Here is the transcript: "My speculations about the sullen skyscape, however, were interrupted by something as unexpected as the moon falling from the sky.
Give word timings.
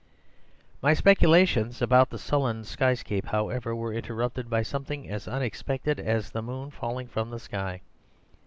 "My 0.81 0.95
speculations 0.95 1.79
about 1.79 2.09
the 2.09 2.17
sullen 2.17 2.63
skyscape, 2.63 3.25
however, 3.27 3.75
were 3.75 3.93
interrupted 3.93 4.49
by 4.49 4.63
something 4.63 5.07
as 5.07 5.27
unexpected 5.27 5.99
as 5.99 6.31
the 6.31 6.41
moon 6.41 6.71
falling 6.71 7.07
from 7.07 7.29
the 7.29 7.37
sky. 7.37 7.81